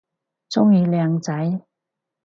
[0.49, 1.61] 鍾意靚仔